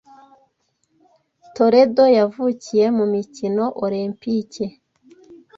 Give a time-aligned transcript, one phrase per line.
[1.55, 4.65] Toledo yavukiye mu mikino Olempike